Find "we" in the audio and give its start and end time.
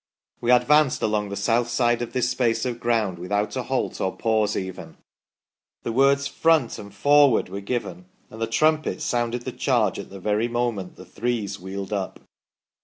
0.39-0.49